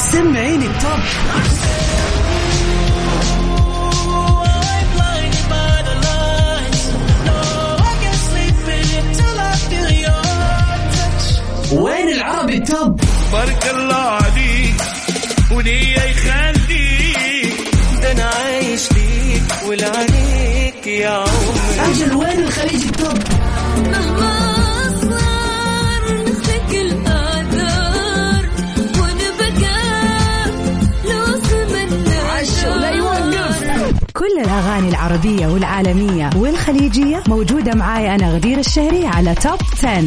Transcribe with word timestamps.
سمعيني 0.00 0.66
التوب 0.66 1.00
وين 11.72 12.08
العربي 12.08 12.54
التوب؟ 12.56 13.00
بارك 13.32 13.70
الله 13.74 13.94
عليك 13.96 14.74
وليه 15.50 15.94
يخليك. 16.00 17.54
ده 18.02 18.12
أنا 18.12 18.24
عايش 18.24 18.80
ليك 18.92 19.42
ولعنيك 19.68 20.86
يا 20.86 21.08
عمري. 21.10 21.92
أجل 21.92 22.14
وين 22.14 22.38
الخليج 22.44 22.82
التوب؟ 22.86 23.18
مهما 23.76 24.39
الأغاني 34.40 34.88
العربية 34.88 35.46
والعالمية 35.46 36.30
والخليجية 36.36 37.22
موجودة 37.28 37.74
معاي 37.74 38.14
أنا 38.14 38.30
غدير 38.34 38.58
الشهري 38.58 39.06
على 39.06 39.34
Top 39.34 39.58
10. 39.84 40.04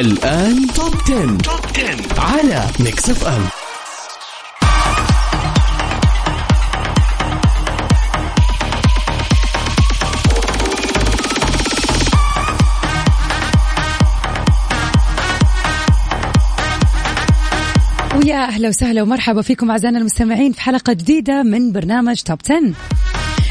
الآن 0.00 0.66
Top 0.66 0.94
10. 1.04 1.36
Top 1.36 1.60
10 1.76 2.20
على 2.20 2.64
Mix 2.80 3.10
FM 3.10 3.42
ويا 18.16 18.44
أهلا 18.44 18.68
وسهلا 18.68 19.02
ومرحبا 19.02 19.42
فيكم 19.42 19.70
أعزائنا 19.70 19.98
المستمعين 19.98 20.52
في 20.52 20.60
حلقة 20.60 20.92
جديدة 20.92 21.42
من 21.42 21.72
برنامج 21.72 22.22
Top 22.22 22.38
10 22.50 22.60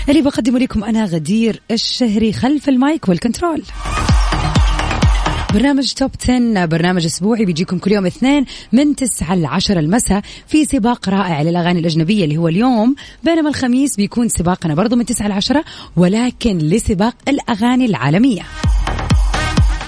اللي 0.09 0.21
بقدمه 0.21 0.59
لكم 0.59 0.83
أنا 0.83 1.05
غدير 1.05 1.61
الشهري 1.71 2.33
خلف 2.33 2.69
ال 2.69 2.79
mic 2.79 3.09
وال 3.09 3.20
control. 3.20 3.63
برنامج 5.53 5.93
Top 5.93 6.11
10 6.23 6.65
برنامج 6.65 7.05
أسبوعي 7.05 7.45
بيجيكم 7.45 7.77
كل 7.77 7.91
يوم 7.91 8.05
اثنين 8.05 8.45
من 8.71 8.95
9 8.95 9.35
ل 9.35 9.45
10 9.45 9.79
المساء 9.79 10.21
في 10.47 10.65
سباق 10.65 11.09
رائع 11.09 11.41
للأغاني 11.41 11.79
الأجنبية 11.79 12.23
اللي 12.23 12.37
هو 12.37 12.47
اليوم 12.47 12.95
بينما 13.23 13.49
الخميس 13.49 13.95
بيكون 13.95 14.29
سباقنا 14.29 14.75
برضو 14.75 14.95
من 14.95 15.05
9 15.05 15.27
ل 15.27 15.31
10 15.31 15.63
ولكن 15.95 16.57
لسباق 16.57 17.15
الأغاني 17.27 17.85
العالمية. 17.85 18.41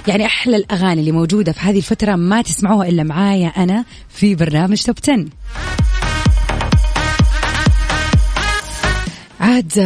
يعني 0.07 0.25
أحلى 0.25 0.55
الأغاني 0.55 0.99
اللي 0.99 1.11
موجودة 1.11 1.51
في 1.51 1.59
هذه 1.59 1.77
الفترة 1.77 2.15
ما 2.15 2.41
تسمعوها 2.41 2.89
إلا 2.89 3.03
معايا 3.03 3.47
أنا 3.47 3.85
في 4.09 4.35
برنامج 4.35 4.81
Top 4.81 4.95
10 5.03 5.25
عاد 9.49 9.79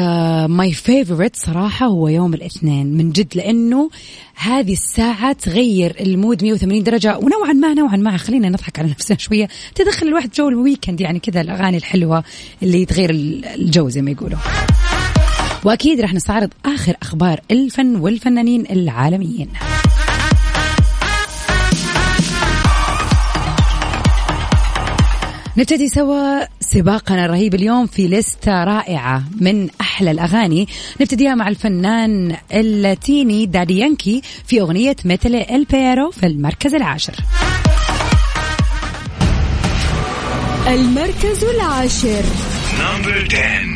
my 0.50 0.74
favorite 0.74 1.36
صراحة 1.36 1.86
هو 1.86 2.08
يوم 2.08 2.34
الاثنين 2.34 2.98
من 2.98 3.12
جد 3.12 3.36
لأنه 3.36 3.90
هذه 4.36 4.74
الساعة 4.74 5.34
تغير 5.34 5.96
ال 6.00 6.08
mood 6.08 6.44
180 6.44 6.84
درجة 6.84 7.18
ونوعا 7.18 7.54
ما 7.54 7.74
نوعا 7.74 7.96
ما. 7.96 8.18
خلينا 8.18 8.50
نضحك 8.50 8.80
على 8.80 8.90
نفسنا 8.90 9.18
شوية. 9.26 9.48
تدخل 9.76 10.08
الواحد 10.08 10.32
جو 10.32 10.50
ال 10.50 10.56
weekend 10.56 11.02
يعني 11.02 11.20
كذا 11.20 11.42
الأغاني 11.42 11.78
الحلوة 11.78 12.24
اللي 12.64 12.86
تغير 12.86 13.10
الجو 13.10 13.90
زي 13.90 14.02
ما 14.02 14.12
يقولوا. 14.12 14.40
وأكيد 15.64 16.02
راح 16.02 16.14
نستعرض 16.14 16.50
آخر 16.66 16.96
أخبار 17.02 17.40
الفن 17.52 17.96
والفنانين 17.96 18.66
العالميين. 18.72 19.50
نبتدي 25.58 25.90
سوا 25.90 26.46
سباقنا 26.60 27.26
الرهيب 27.26 27.56
اليوم 27.56 27.88
في 27.88 28.08
لستة 28.08 28.64
رائعة 28.64 29.24
من 29.42 29.70
أحلى 29.82 30.12
الأغاني. 30.12 30.68
نبتديها 31.02 31.36
مع 31.36 31.48
الفنان 31.48 32.36
اللاتيني 32.54 33.46
دادي 33.46 33.80
يانكي 33.80 34.22
في 34.48 34.62
أغنية 34.62 34.96
مثل 35.06 35.36
البيرو 35.36 36.12
في 36.12 36.26
المركز 36.26 36.76
العاشر. 36.76 37.16
المركز 40.68 41.44
العاشر. 41.44 42.24
نمبر 42.80 43.28
10 43.32 43.73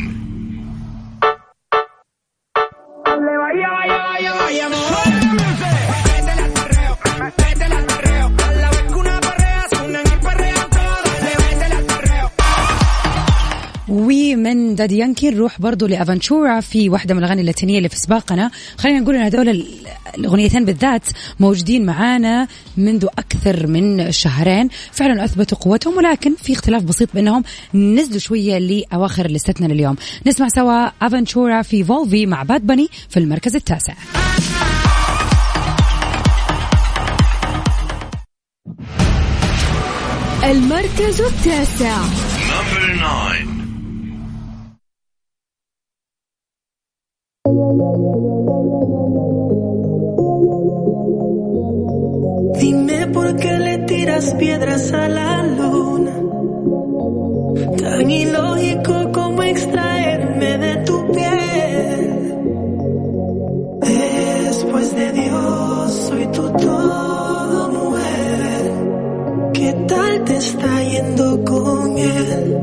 ومن 14.38 14.74
دادي 14.74 14.98
يانكي 14.98 15.30
نروح 15.30 15.60
برضو 15.60 15.86
ل 15.86 15.94
Aventura 15.94 16.60
في 16.60 16.88
واحدة 16.88 17.14
من 17.14 17.20
الأغاني 17.20 17.40
اللاتينية 17.40 17.78
اللي 17.78 17.88
في 17.88 17.96
سباقنا. 17.96 18.50
خلينا 18.78 19.00
نقول 19.00 19.14
إن 19.16 19.22
هذول 19.22 19.48
ال- 19.48 19.66
الأغنيتين 20.18 20.64
بالذات 20.64 21.02
موجودين 21.40 21.86
معانا 21.86 22.48
منذ 22.76 23.06
أكثر 23.18 23.66
من 23.66 24.12
شهرين. 24.12 24.68
فعلا 24.92 25.24
أثبتوا 25.24 25.58
قوتهم 25.58 25.96
ولكن 25.96 26.34
في 26.42 26.52
اختلاف 26.52 26.82
بسيط 26.82 27.08
بينهم. 27.14 27.44
نزلوا 27.74 28.18
شوية 28.18 28.58
لأواخر 28.58 29.26
list 29.26 29.58
نا 29.58 29.66
لليوم 29.72 29.96
نسمع 30.26 30.48
سوا 30.48 30.86
Aventura 31.02 31.62
في 31.62 31.84
Volví 31.84 32.26
مع 32.26 32.42
Bad 32.42 32.66
Bunny 32.66 32.88
في 33.08 33.16
المركز 33.16 33.56
التاسع. 33.56 33.94
المركز 40.44 41.20
التاسع. 41.20 41.98
Dime 52.60 53.06
por 53.14 53.36
qué 53.36 53.58
le 53.58 53.78
tiras 53.86 54.34
piedras 54.34 54.92
a 54.92 55.08
la 55.08 55.42
luna. 55.44 56.12
Tan 57.78 58.10
ilógico 58.10 59.12
como 59.12 59.42
extraerme 59.44 60.58
de 60.58 60.76
tu 60.84 61.12
piel. 61.12 62.34
Después 63.80 64.94
de 64.94 65.12
Dios, 65.12 65.92
soy 66.08 66.26
tu 66.26 66.52
todo, 66.52 67.68
mujer. 67.72 68.72
¿Qué 69.54 69.72
tal 69.88 70.24
te 70.24 70.36
está 70.36 70.82
yendo 70.82 71.44
con 71.44 71.96
él? 71.96 72.57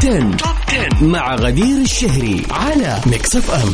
10. 0.00 0.36
توب 0.36 0.56
10 0.68 1.04
مع 1.04 1.34
غدير 1.34 1.76
الشهري 1.82 2.42
على 2.50 3.00
ميكس 3.06 3.36
اف 3.36 3.50
ام 3.50 3.72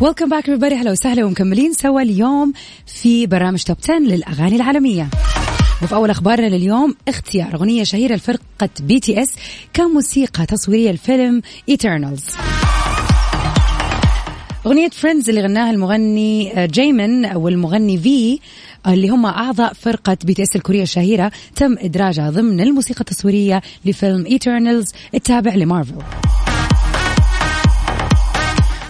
Welcome 0.00 0.28
back 0.28 0.44
everybody. 0.46 0.72
أهلا 0.72 0.90
وسهلا 0.90 1.24
ومكملين 1.24 1.72
سوا 1.72 2.02
اليوم 2.02 2.52
في 2.86 3.26
برنامج 3.26 3.62
Top 3.62 3.76
10 3.82 3.98
للأغاني 3.98 4.56
العالمية. 4.56 5.08
وفي 5.82 5.94
أول 5.94 6.10
أخبارنا 6.10 6.46
لليوم 6.46 6.94
اختيار 7.08 7.54
أغنية 7.54 7.84
شهيرة 7.84 8.14
لفرقة 8.14 8.68
BTS 8.80 9.34
كموسيقى 9.72 10.46
تصويرية 10.46 10.92
لفيلم 10.92 11.42
Eternals 11.68 12.24
أغنية 14.66 14.88
Friends 14.88 15.28
اللي 15.28 15.40
غناها 15.40 15.70
المغني 15.70 16.52
جيمن 16.66 17.36
والمغني 17.36 17.98
V 17.98 18.38
اللي 18.86 19.08
هم 19.08 19.26
أعضاء 19.26 19.72
فرقة 19.72 20.16
BTS 20.24 20.56
الكورية 20.56 20.82
الشهيرة 20.82 21.32
تم 21.56 21.76
إدراجها 21.78 22.30
ضمن 22.30 22.60
الموسيقى 22.60 23.00
التصويرية 23.00 23.62
لفيلم 23.84 24.26
Eternals 24.26 24.92
التابع 25.14 25.54
لمارفل 25.54 25.94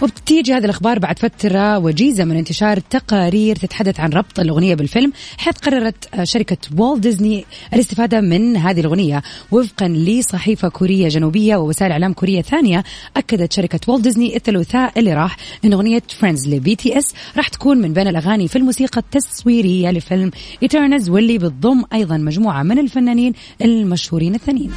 وبتيجي 0.03 0.53
هذه 0.53 0.65
الأخبار 0.65 0.99
بعد 0.99 1.19
فترة 1.19 1.77
وجيزة 1.77 2.23
من 2.25 2.37
انتشار 2.37 2.79
تقارير 2.79 3.55
تتحدث 3.55 3.99
عن 3.99 4.09
ربط 4.09 4.39
الأغنية 4.39 4.75
بالفيلم 4.75 5.13
حيث 5.37 5.57
قررت 5.57 6.23
شركة 6.23 6.57
والت 6.77 7.03
ديزني 7.03 7.45
الاستفادة 7.73 8.21
من 8.21 8.57
هذه 8.57 8.79
الأغنية. 8.79 9.21
وفقا 9.51 9.87
لصحيفة 9.87 10.67
كورية 10.67 11.07
جنوبية 11.07 11.55
ووسائل 11.55 11.91
إعلام 11.91 12.13
كورية 12.13 12.41
ثانية 12.41 12.83
أكدت 13.17 13.53
شركة 13.53 13.79
والت 13.87 14.03
ديزني 14.03 14.35
الثلاثاء 14.35 14.99
اللي 14.99 15.13
راح 15.13 15.37
أن 15.65 15.73
أغنية 15.73 16.03
Friends 16.19 16.47
ل 16.49 16.75
BTS 16.75 17.13
راح 17.37 17.47
تكون 17.47 17.77
من 17.77 17.93
بين 17.93 18.07
الأغاني 18.07 18.47
في 18.47 18.55
الموسيقى 18.55 19.01
التصويرية 19.01 19.91
لفيلم 19.91 20.31
Eternals 20.63 21.09
واللي 21.09 21.37
بتضم 21.37 21.83
أيضا 21.93 22.17
مجموعة 22.17 22.63
من 22.63 22.79
الفنانين 22.79 23.33
المشهورين 23.61 24.35
الثانيين. 24.35 24.71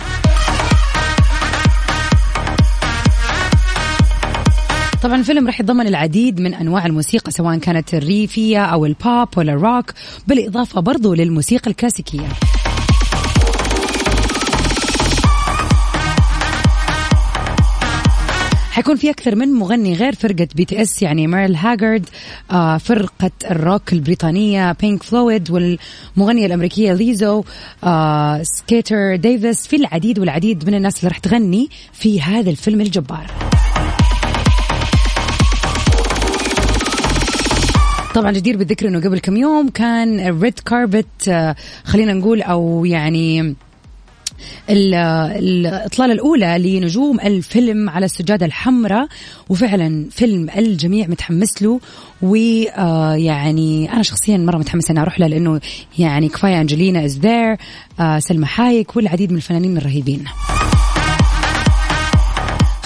طبعا 5.03 5.17
الفيلم 5.17 5.47
راح 5.47 5.61
يتضمن 5.61 5.87
العديد 5.87 6.41
من 6.41 6.55
أنواع 6.55 6.87
الموسيقى 6.87 7.31
سواء 7.31 7.59
كانت 7.59 7.95
الريفية 7.95 8.65
أو 8.65 8.87
البوب 8.87 9.29
ولا 9.37 9.53
الروك 9.53 9.93
بالإضافة 10.27 10.81
برضو 10.81 11.15
للموسيقى 11.15 11.71
الكلاسيكية. 11.71 12.29
حيكون 18.71 18.97
في 18.97 19.11
أكثر 19.11 19.35
من 19.35 19.49
مغني 19.53 19.95
غير 19.95 20.15
فرقة 20.15 20.49
BTS 20.55 21.03
يعني 21.03 21.27
ميرل 21.27 21.57
هاجارد 21.57 22.07
آه 22.51 22.79
فرقة 22.79 23.31
الروك 23.51 23.93
البريطانية 23.93 24.73
بينك 24.73 25.03
فلويد 25.03 25.51
والمغنية 25.51 26.47
الأمريكية 26.47 26.93
ليزو 26.93 27.45
آه 27.85 28.43
سكيتر 28.43 29.17
ديفيس 29.17 29.67
في 29.67 29.77
العديد 29.77 30.19
والعديد 30.19 30.67
من 30.69 30.75
الناس 30.75 30.99
اللي 30.99 31.09
راح 31.09 31.19
تغني 31.19 31.69
في 31.93 32.23
هذا 32.23 32.51
الفيلم 32.51 32.81
الجبار. 32.81 33.27
طبعا 38.17 38.33
جدير 38.33 38.57
بالذكر 38.57 38.89
إنه 38.89 39.01
قبل 39.01 39.19
كم 39.19 39.37
يوم 39.37 39.69
كان 39.69 40.21
ال 40.21 40.30
red 40.30 40.59
carpet 40.59 41.29
آه 41.29 41.57
خلينا 41.85 42.13
نقول 42.13 42.43
أو 42.43 42.85
يعني 42.85 43.41
ال- 44.71 44.95
الإطلالة 44.95 46.13
الأولى 46.13 46.59
لنجوم 46.59 47.21
الفيلم 47.21 47.91
على 47.91 48.05
السجادة 48.07 48.47
الحمراء. 48.47 49.09
وفعلا 49.49 50.07
فيلم 50.11 50.51
الجميع 50.57 51.07
متحمس 51.07 51.63
له. 51.63 51.81
ويعني 52.23 53.93
أنا 53.93 54.03
شخصيا 54.03 54.37
مرة 54.37 54.59
متحمسة 54.59 54.93
أن 54.93 54.99
أروح 54.99 55.21
له 55.21 55.27
لأنه 55.27 55.61
يعني 55.99 56.29
كفاية 56.29 56.61
أنجلينا 56.61 57.05
is 57.05 57.19
there 57.19 57.57
سلمى 58.19 58.47
حايك 58.47 58.97
والعديد 58.97 59.31
من 59.31 59.37
الفنانين 59.37 59.77
الرهيبين. 59.77 60.25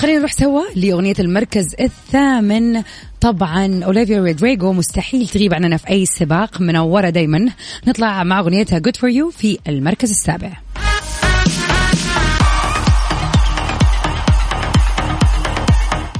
خلينا 0.00 0.18
نروح 0.18 0.32
سوا 0.32 0.62
لأغنية 0.74 1.14
المركز 1.18 1.74
الثامن. 1.80 2.82
طبعا 3.20 3.84
أوليفيا 3.84 4.18
رودريغو 4.18 4.72
مستحيل 4.72 5.28
تغيب 5.28 5.54
عننا 5.54 5.76
في 5.76 5.88
أي 5.90 6.06
سباق 6.06 6.60
منورة 6.60 7.10
دايما. 7.10 7.50
نطلع 7.86 8.24
مع 8.24 8.40
أغنيتها 8.40 8.78
Good 8.78 8.96
For 8.96 9.12
You 9.14 9.30
في 9.36 9.58
المركز 9.68 10.10
السابع. 10.10 10.52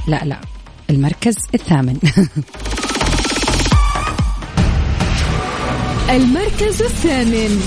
لا 0.07 0.21
لا 0.25 0.37
المركز 0.89 1.35
الثامن. 1.53 1.97
المركز 6.15 6.81
الثامن. 6.81 7.61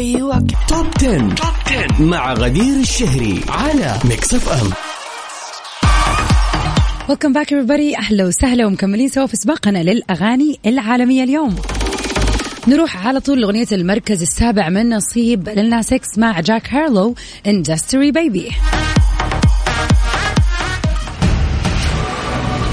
Can 0.00 0.66
Top 0.68 0.86
10. 0.98 1.34
Top 1.34 1.54
10 1.66 2.02
مع 2.02 2.32
غدير 2.32 2.80
الشهري 2.80 3.40
على 3.48 3.98
Mix 4.04 4.34
FM 4.34 4.70
welcome 7.08 7.32
back 7.32 7.54
everybody. 7.54 7.98
أهلا 7.98 8.24
وسهلا 8.24 8.66
ومكملين 8.66 9.08
سوا 9.08 9.26
في 9.26 9.36
سباقنا 9.36 9.78
للأغاني 9.78 10.60
العالمية 10.66 11.24
اليوم. 11.24 11.56
نروح 12.68 13.06
على 13.06 13.20
طول 13.20 13.40
لأغنية 13.40 13.66
المركز 13.72 14.22
السابع 14.22 14.68
من 14.68 14.88
نصيب 14.88 15.48
Lil 15.48 15.65
Nas 15.65 15.82
X 15.82 16.00
مع 16.16 16.40
جاك 16.40 16.74
هارلو 16.74 17.14
Industry 17.46 18.12
Baby 18.12 18.50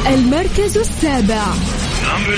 المركز 0.08 0.78
السابع. 0.78 1.44
Number 2.04 2.38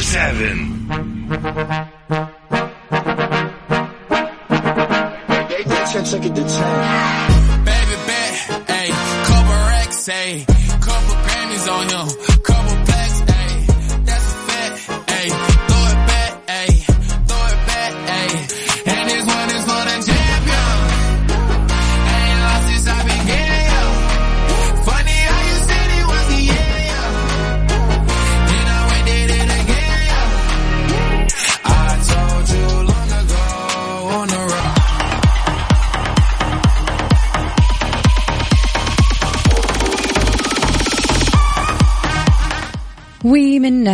Can't 5.91 6.05
take 6.05 6.25
it 6.25 6.35
to 6.35 6.43
10. 6.43 7.38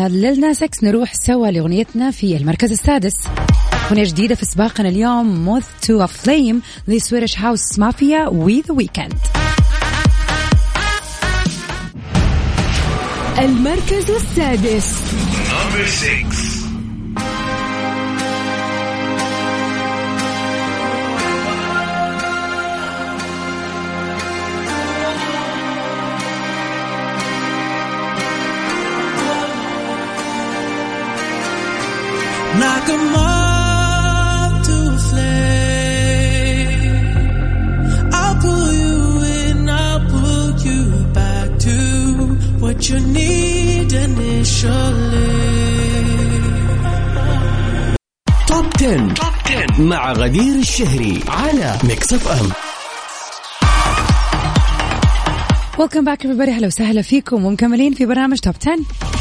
ومن 0.06 0.22
لنا 0.22 0.54
6 0.54 0.70
نروح 0.84 1.14
سوا 1.14 1.48
لأغنيتنا 1.48 2.12
في 2.12 2.38
المركز 2.38 2.72
السادس. 2.72 3.14
أغنية 3.88 4.04
جديدة 4.04 4.36
في 4.36 4.46
سباقنا 4.46 4.90
اليوم 4.90 5.46
Moth 5.46 5.66
to 5.82 6.02
a 6.02 6.06
Flame 6.06 6.62
ل 6.88 6.94
Swedish 6.94 7.40
House 7.40 7.80
Mafia 7.80 8.28
و 8.28 8.39
The 8.39 8.72
Weeknd 8.72 9.14
المركز 13.40 14.12
السادس. 14.12 15.02
Top 48.48 48.66
10 48.76 49.82
مع 49.82 50.12
غدير 50.12 50.56
الشهري 50.56 51.24
على 51.28 51.78
Mix 51.84 52.14
FM 52.14 52.50
welcome 55.80 56.06
back 56.06 56.24
everybody. 56.24 56.50
أهلا 56.50 56.68
وسهلا 56.68 57.02
فيكم 57.02 57.46
ومكملين 57.46 57.94
في 57.94 58.06
برنامج 58.06 58.40
Top 58.40 58.56
10 58.62 59.15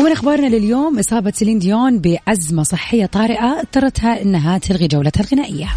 ومن 0.00 0.12
أخبارنا 0.12 0.46
لليوم 0.46 0.98
إصابة 0.98 1.30
سيلين 1.30 1.58
ديون 1.58 1.98
بأزمة 1.98 2.62
صحية 2.62 3.06
طارئة 3.06 3.60
اضطرتها 3.60 4.22
إنها 4.22 4.58
تلغي 4.58 4.86
جولتها 4.88 5.24
الغنائية. 5.24 5.68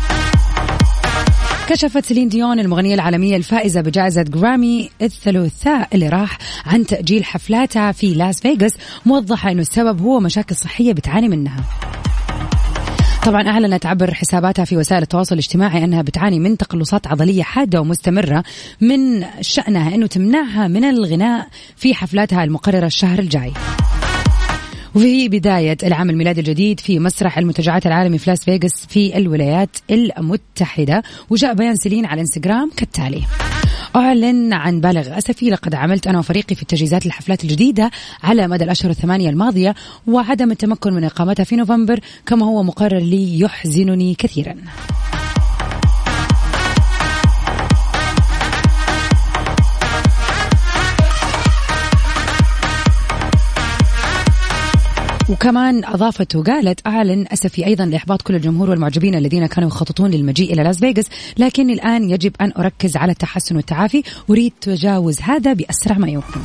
كشفت 1.69 2.05
سيلين 2.05 2.27
ديون 2.27 2.59
المغنية 2.59 2.95
العالمية 2.95 3.35
الفائزة 3.35 3.81
بجائزة 3.81 4.21
جرامي 4.21 4.89
الثلاثاء 5.01 5.87
اللي 5.93 6.09
راح 6.09 6.37
عن 6.65 6.85
تأجيل 6.85 7.25
حفلاتها 7.25 7.91
في 7.91 8.13
لاس 8.13 8.39
فيغاس 8.39 8.73
موضحة 9.05 9.51
أنه 9.51 9.61
السبب 9.61 10.01
هو 10.01 10.19
مشاكل 10.19 10.55
صحية 10.55 10.93
بتعاني 10.93 11.29
منها 11.29 11.63
طبعا 13.25 13.47
أعلنت 13.47 13.85
عبر 13.85 14.13
حساباتها 14.13 14.65
في 14.65 14.77
وسائل 14.77 15.01
التواصل 15.01 15.35
الاجتماعي 15.35 15.83
أنها 15.83 16.01
بتعاني 16.01 16.39
من 16.39 16.57
تقلصات 16.57 17.07
عضلية 17.07 17.43
حادة 17.43 17.81
ومستمرة 17.81 18.43
من 18.81 19.25
شأنها 19.41 19.95
أنه 19.95 20.07
تمنعها 20.07 20.67
من 20.67 20.83
الغناء 20.83 21.47
في 21.75 21.93
حفلاتها 21.93 22.43
المقررة 22.43 22.85
الشهر 22.85 23.19
الجاي 23.19 23.53
وفي 24.95 25.29
بداية 25.29 25.77
العام 25.83 26.09
الميلادي 26.09 26.39
الجديد 26.39 26.79
في 26.79 27.00
مسرح 27.00 27.38
المنتجعات 27.38 27.85
العالمي 27.85 28.17
في 28.17 28.29
لاس 28.29 28.43
فيغاس 28.43 28.85
في 28.89 29.17
الولايات 29.17 29.77
المتحدة. 29.91 31.03
وجاء 31.29 31.53
بيان 31.53 31.75
سيلين 31.75 32.05
على 32.05 32.21
انستغرام 32.21 32.71
كالتالي. 32.77 33.21
أعلن 33.95 34.53
عن 34.53 34.81
بالغ 34.81 35.17
أسفي 35.17 35.50
لقد 35.50 35.75
عملت 35.75 36.07
أنا 36.07 36.19
وفريقي 36.19 36.55
في 36.55 36.62
التجهيزات 36.62 37.05
للحفلات 37.05 37.43
الجديدة 37.43 37.91
على 38.23 38.47
مدى 38.47 38.63
الأشهر 38.63 38.91
الثمانية 38.91 39.29
الماضية 39.29 39.75
وعدم 40.07 40.51
التمكن 40.51 40.93
من 40.93 41.03
إقامتها 41.03 41.43
في 41.43 41.55
نوفمبر 41.55 42.00
كما 42.25 42.45
هو 42.45 42.63
مقرر 42.63 43.00
لي 43.00 43.39
يحزنني 43.39 44.15
كثيرا. 44.15 44.55
وكمان 55.33 55.85
أضافت 55.85 56.35
وقالت 56.35 56.87
أعلن 56.87 57.25
أسفي 57.33 57.65
أيضا 57.65 57.85
لإحباط 57.85 58.21
كل 58.21 58.35
الجمهور 58.35 58.69
والمعجبين 58.69 59.15
الذين 59.15 59.45
كانوا 59.45 59.69
يخططون 59.69 60.11
للمجيء 60.11 60.53
إلى 60.53 60.63
لاس 60.63 60.79
فيغاس 60.79 61.09
لكني 61.37 61.73
الآن 61.73 62.09
يجب 62.09 62.31
أن 62.41 62.53
أركز 62.57 62.97
على 62.97 63.11
التحسن 63.11 63.55
والتعافي 63.55 64.03
أريد 64.29 64.53
تجاوز 64.61 65.21
هذا 65.21 65.53
بأسرع 65.53 65.97
ما 65.97 66.07
يمكن. 66.09 66.39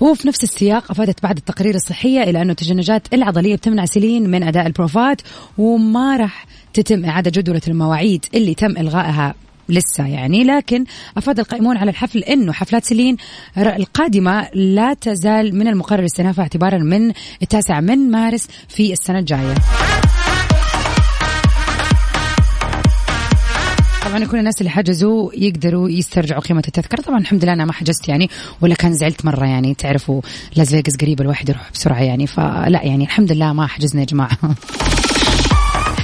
وفي 0.00 0.28
نفس 0.28 0.44
السياق 0.44 0.90
أفادت 0.90 1.22
بعض 1.22 1.36
التقارير 1.36 1.74
الصحية 1.74 2.22
إلى 2.22 2.42
انه 2.42 2.50
التشنجات 2.50 3.14
العضلية 3.14 3.56
بتمنع 3.56 3.84
سيلين 3.84 4.30
من 4.30 4.42
أداء 4.42 4.66
البروفات 4.66 5.22
وما 5.58 6.16
راح 6.16 6.46
تتم 6.74 7.04
إعادة 7.04 7.30
جدولة 7.34 7.62
المواعيد 7.68 8.24
اللي 8.34 8.54
تم 8.54 8.76
إلغائها. 8.76 9.34
لسه 9.68 10.06
يعني 10.06 10.44
لكن 10.44 10.84
أفاد 11.16 11.38
القائمون 11.38 11.76
على 11.76 11.90
الحفل 11.90 12.18
إنه 12.18 12.52
حفلات 12.52 12.84
سيلين 12.84 13.16
القادمة 13.56 14.48
لا 14.54 14.94
تزال 14.94 15.56
من 15.56 15.68
المقرر 15.68 16.04
استئنافها 16.04 16.42
اعتبارا 16.42 16.78
من 16.78 17.12
التاسع 17.42 17.80
من 17.80 18.10
مارس 18.10 18.48
في 18.68 18.92
السنة 18.92 19.18
الجاية. 19.18 19.54
طبعا 24.04 24.24
كل 24.24 24.38
الناس 24.38 24.60
اللي 24.60 24.70
حجزوا 24.70 25.30
يقدروا 25.34 25.90
يسترجعوا 25.90 26.40
قيمة 26.40 26.62
التذكرة 26.68 27.02
طبعا 27.02 27.18
الحمد 27.18 27.44
لله 27.44 27.52
أنا 27.52 27.64
ما 27.64 27.72
حجزت 27.72 28.08
يعني 28.08 28.30
ولا 28.60 28.74
كان 28.74 28.94
زعلت 28.94 29.24
مرة 29.24 29.46
يعني 29.46 29.74
تعرفوا 29.74 30.20
لاس 30.56 30.70
فيغاس 30.70 30.96
قريبة 30.96 31.22
الواحد 31.24 31.48
يروح 31.48 31.70
بسرعة 31.72 32.02
يعني 32.02 32.26
فلا 32.26 32.80
يعني 32.82 33.04
الحمد 33.04 33.32
لله 33.32 33.52
ما 33.52 33.66
حجزنا 33.66 34.00
يا 34.00 34.06
جماعة 34.06 34.38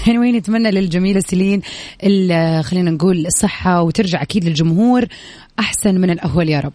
ونتمنى 0.08 0.70
للجميلة 0.70 1.20
سيلين 1.20 1.62
ال- 2.04 2.64
خلينا 2.64 2.90
نقول 2.90 3.26
الصحة 3.26 3.82
وترجع 3.82 4.22
أكيد 4.22 4.44
للجمهور 4.44 5.04
أحسن 5.58 6.00
من 6.00 6.10
الأول 6.10 6.48
يا 6.48 6.60
رب. 6.60 6.72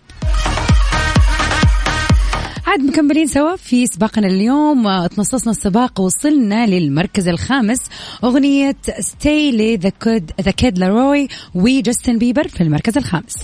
عاد 2.68 2.80
مكملين 2.82 3.28
سوا 3.28 3.56
في 3.56 3.88
سباقنا 3.88 4.28
اليوم. 4.28 5.08
تنصفنا 5.08 5.52
السباق 5.52 6.00
وصلنا 6.02 6.66
للمركز 6.66 7.28
الخامس. 7.28 7.80
أغنية 8.24 8.76
Stay 9.00 9.52
ل 9.52 9.76
The 9.76 9.90
Kid 9.90 10.32
The 10.42 10.52
Kid 10.52 10.78
LAROI 10.78 11.28
و 11.56 11.65
Justin 11.65 12.18
Bieber 12.18 12.48
في 12.48 12.62
المركز 12.62 12.98
الخامس. 12.98 13.36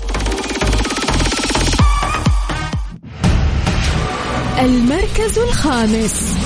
المركز 4.59 5.39
الخامس. 5.39 6.37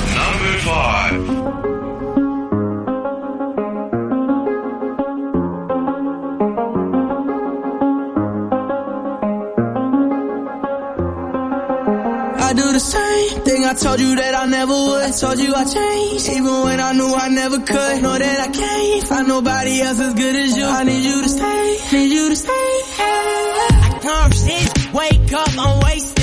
The 12.76 12.80
same 12.82 13.42
thing 13.46 13.64
I 13.64 13.74
told 13.74 14.02
you 14.02 14.18
that 14.18 14.36
I 14.36 14.46
never 14.48 14.74
would. 14.74 15.04
I 15.04 15.12
told 15.12 15.40
you 15.40 15.56
I 15.56 15.64
changed, 15.64 16.28
even 16.28 16.56
when 16.64 16.82
I 16.82 16.92
knew 16.92 17.08
I 17.08 17.30
never 17.30 17.60
could. 17.60 18.04
Know 18.04 18.18
that 18.18 18.40
I 18.48 18.50
can't 18.52 19.08
find 19.08 19.28
nobody 19.30 19.80
else 19.80 20.00
as 20.02 20.14
good 20.14 20.36
as 20.36 20.58
you. 20.58 20.66
I 20.66 20.84
need 20.84 21.04
you 21.06 21.22
to 21.22 21.30
stay, 21.30 21.78
need 21.94 22.12
you 22.12 22.30
to 22.30 22.36
stay. 22.36 22.52
I 22.52 24.00
come 24.02 24.32
six, 24.34 24.92
wake 24.92 25.32
up, 25.32 25.58
I'm 25.58 25.80
wasted 25.86 26.15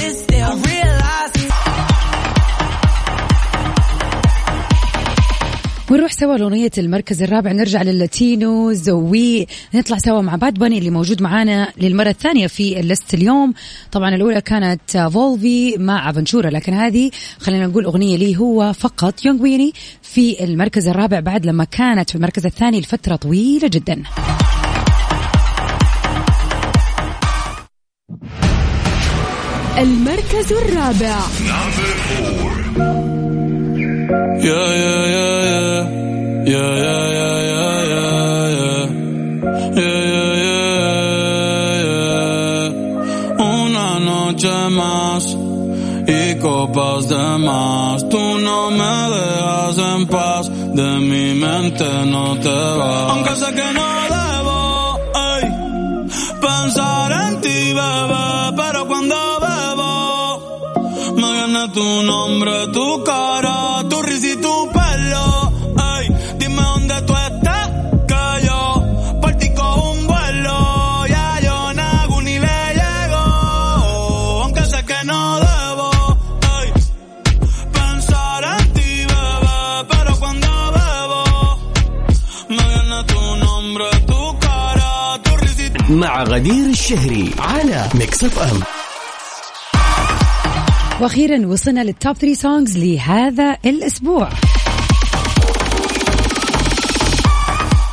ونروح 5.92 6.12
سوا 6.12 6.36
لأغنية 6.36 6.70
المركز 6.78 7.22
الرابع 7.22 7.52
نرجع 7.52 7.82
لللاتينوز 7.82 8.90
ونطلع 8.90 9.98
سوا 9.98 10.20
مع 10.20 10.36
باد 10.36 10.54
باني 10.54 10.78
اللي 10.78 10.90
موجود 10.90 11.22
معانا 11.22 11.72
للمرة 11.78 12.08
الثانية 12.08 12.46
في 12.46 12.80
الليست 12.80 13.14
اليوم. 13.14 13.54
طبعا 13.92 14.14
الأولى 14.14 14.40
كانت 14.40 15.08
فولفي 15.12 15.78
مع 15.78 16.10
افنشورا 16.10 16.50
لكن 16.50 16.74
هذه 16.74 17.10
خلينا 17.38 17.66
نقول 17.66 17.84
أغنية 17.84 18.16
لي 18.16 18.36
هو 18.36 18.72
فقط 18.72 19.24
يونغ 19.24 19.42
ويني 19.42 19.72
في 20.02 20.44
المركز 20.44 20.88
الرابع 20.88 21.20
بعد 21.20 21.46
لما 21.46 21.64
كانت 21.64 22.10
في 22.10 22.16
المركز 22.16 22.46
الثاني 22.46 22.80
لفترة 22.80 23.16
طويلة 23.16 23.68
جدا. 23.68 24.02
المركز 29.78 30.52
الرابع. 30.52 31.18
Number 31.20 31.92
four. 32.08 32.52
Yeah, 36.52 36.58
yeah, 36.60 37.04
yeah, 37.18 37.38
yeah, 37.50 37.76
yeah, 37.92 38.44
yeah. 38.58 38.84
Yeah, 39.80 40.32
yeah, 40.44 40.66
yeah, 40.68 41.74
yeah. 41.86 42.66
Una 43.40 43.88
noche 44.10 44.54
más 44.78 45.22
y 46.06 46.38
copas 46.40 47.08
de 47.08 47.24
más. 47.38 48.06
Tú 48.10 48.22
no 48.46 48.70
me 48.70 48.94
dejas 49.16 49.78
en 49.78 50.06
paz, 50.08 50.50
de 50.50 50.90
mi 51.10 51.32
mente 51.40 51.88
no 52.04 52.36
te 52.36 52.50
vas. 52.50 53.10
Aunque 53.12 53.34
sé 53.36 53.48
que 53.54 53.68
no 53.78 53.88
debo 54.16 54.98
ey, 55.32 55.44
pensar 56.38 57.12
en 57.12 57.40
ti, 57.40 57.72
bebé, 57.80 58.52
pero 58.58 58.86
cuando 58.88 59.16
bebo 59.46 59.90
me 61.16 61.28
viene 61.32 61.68
tu 61.72 62.02
nombre, 62.02 62.66
tu 62.74 63.02
cara, 63.04 63.84
tu 63.88 64.02
risa 64.02 64.28
y 64.34 64.36
tu 64.36 64.70
pelo. 64.70 65.41
مع 85.92 86.22
غدير 86.22 86.66
الشهري 86.66 87.30
على 87.38 87.88
Mix 87.94 88.24
FM 88.24 88.60
وأخيرا 91.00 91.46
وصلنا 91.46 91.84
لل 91.84 91.97
top 91.97 92.16
3 92.16 92.34
songs 92.34 92.78
لهذا 92.78 93.56
الأسبوع. 93.66 94.28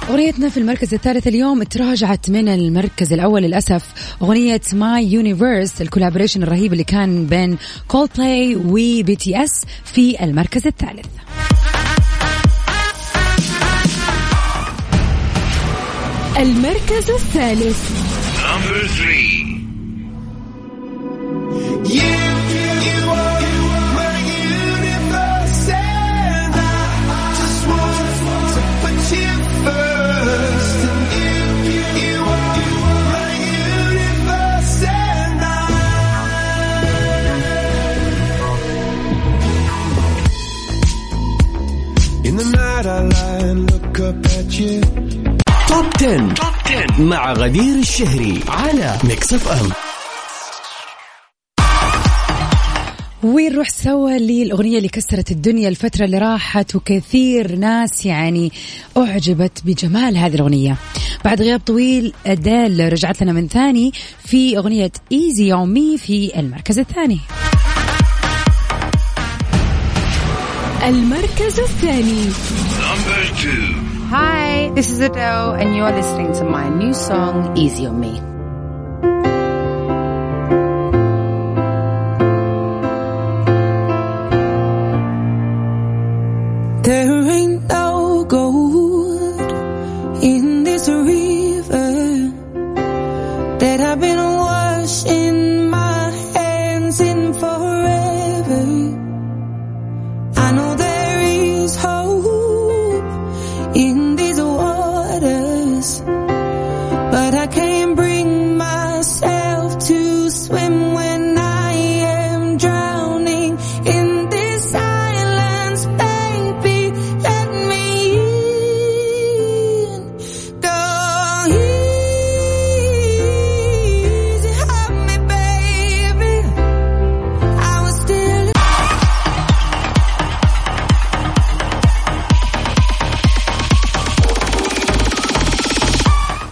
أغنيتنا 0.09 0.49
في 0.49 0.57
المركز 0.57 0.93
الثالث 0.93 1.27
اليوم 1.27 1.63
تراجعت 1.63 2.29
من 2.29 2.47
المركز 2.47 3.13
الأول 3.13 3.41
للأسف 3.41 3.85
أغنية 4.21 4.61
My 4.73 5.05
Universe 5.11 5.81
ال 5.81 5.86
collaboration 5.86 6.43
الرهيب 6.43 6.73
اللي 6.73 6.83
كان 6.83 7.25
بين 7.25 7.57
Coldplay 7.87 8.55
و 8.55 9.15
BTS 9.15 9.65
في 9.85 10.23
المركز 10.23 10.67
الثالث. 10.67 11.05
المركز 16.39 17.09
الثالث. 17.09 17.91
مع 46.99 47.33
غدير 47.33 47.75
الشهري 47.75 48.39
على 48.47 48.97
Mix 49.03 49.33
FM 49.33 49.69
ونروح 53.23 53.69
سوا 53.69 54.09
للأغنية 54.09 54.77
اللي 54.77 54.89
كسرت 54.89 55.31
الدنيا 55.31 55.69
الفترة 55.69 56.05
اللي 56.05 56.17
راحت 56.17 56.75
وكثير 56.75 57.55
ناس 57.55 58.05
يعني 58.05 58.51
أعجبت 58.97 59.61
بجمال 59.65 60.17
هذه 60.17 60.35
الأغنية. 60.35 60.75
بعد 61.25 61.41
غياب 61.41 61.59
طويل 61.59 62.13
أديل 62.25 62.93
رجعت 62.93 63.23
لنا 63.23 63.31
من 63.33 63.47
ثاني 63.47 63.91
في 64.25 64.57
أغنية 64.57 64.91
Easy 65.11 65.53
On 65.53 65.73
Me 65.73 65.97
في 65.97 66.39
المركز 66.39 66.79
الثاني. 66.79 67.19
المركز 70.83 71.59
الثاني. 71.59 72.23
Number 72.79 73.41
two. 73.41 73.88
Hi, 74.09 74.71
this 74.73 74.89
is 74.89 74.99
Adele, 75.01 75.53
and 75.53 75.75
you're 75.75 75.91
listening 75.91 76.33
to 76.33 76.43
my 76.43 76.67
new 76.67 76.95
song, 76.95 77.55
Easy 77.55 77.85
on 77.85 77.99
Me. 77.99 78.19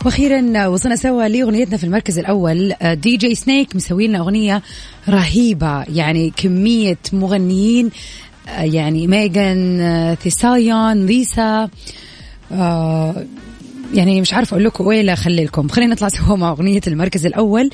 وأخيرا 0.07 0.67
وصلنا 0.67 0.95
سوا 0.95 1.27
لأغنيتنا 1.27 1.77
في 1.77 1.83
المركز 1.83 2.19
الأول. 2.19 2.73
آه، 2.81 2.93
دي 2.93 3.17
جي 3.17 3.35
سنيك 3.35 3.75
مسوي 3.75 4.07
لنا 4.07 4.19
أغنية 4.19 4.61
رهيبة 5.09 5.83
يعني 5.83 6.33
كمية 6.37 6.97
مغنيين 7.13 7.89
آه، 8.47 8.61
يعني 8.61 9.07
ميغان 9.07 9.81
آه، 9.81 10.13
ثيسايون 10.13 11.05
ليسا 11.05 11.69
آه، 12.51 13.25
يعني 13.93 14.21
مش 14.21 14.33
عارفة 14.33 14.53
أقول 14.55 14.65
لكم 14.65 14.87
ويلا 14.87 15.15
خلي 15.15 15.45
لكم. 15.45 15.67
خلينا 15.67 15.93
نطلع 15.93 16.07
سوا 16.09 16.35
مع 16.35 16.49
أغنية 16.49 16.81
المركز 16.87 17.25
الأول 17.25 17.69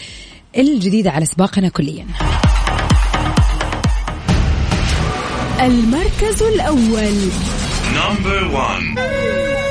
الجديدة 0.58 1.12
على 1.12 1.25
سباقنا 1.25 1.70
كليا. 1.70 2.06
المركز 5.62 6.44
الأول. 6.44 7.16
Number 7.94 8.56
one. 8.56 9.62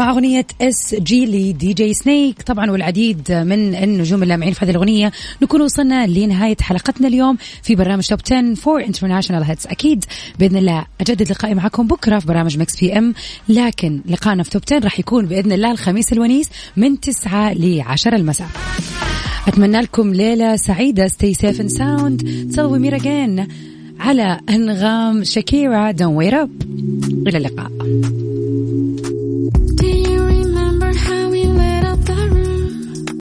مع 0.00 0.10
أغنية 0.10 0.46
SG 0.60 1.26
ل 1.26 1.52
DJ 1.52 1.94
Snake 1.94 2.42
طبعا 2.42 2.70
والعديد 2.70 3.32
من 3.32 3.74
النجوم 3.74 4.22
اللامعين 4.22 4.52
في 4.52 4.64
هذه 4.64 4.70
الأغنية. 4.70 5.12
نكون 5.42 5.60
وصلنا 5.60 6.06
لنهاية 6.06 6.56
حلقتنا 6.60 7.08
اليوم 7.08 7.38
في 7.62 7.74
برنامج 7.74 8.06
Top 8.06 8.18
10 8.26 8.54
for 8.54 8.84
international 8.84 9.42
hits 9.42 9.66
أكيد 9.66 10.04
بإذن 10.38 10.56
الله 10.56 10.86
أجدد 11.00 11.30
لقائي 11.30 11.54
معكم 11.54 11.86
بكرة 11.86 12.18
في 12.18 12.26
برنامج 12.26 12.58
Mix 12.58 12.80
PM 12.80 13.14
لكن 13.48 14.00
لقاءنا 14.06 14.42
في 14.42 14.50
Top 14.50 14.62
10 14.66 14.78
راح 14.78 14.98
يكون 14.98 15.26
بإذن 15.26 15.52
الله 15.52 15.70
الخميس 15.70 16.12
الونيس 16.12 16.48
من 16.76 17.00
9 17.00 17.52
ل 17.52 17.80
10 17.80 18.16
المساء. 18.16 18.48
أتمنى 19.48 19.80
لكم 19.80 20.12
ليلة 20.14 20.56
سعيدة. 20.56 21.08
Stay 21.08 21.34
safe 21.34 21.60
and 21.60 21.70
sound. 21.70 22.20
Till 22.54 22.70
we 22.70 22.78
meet 22.78 23.00
again. 23.02 23.48
على 24.00 24.40
أنغام 24.48 25.24
شاكيرا. 25.24 25.92
Don't 25.92 26.16
wait 26.16 26.34
up. 26.34 26.50
إلى 27.26 27.38
اللقاء. 27.38 27.70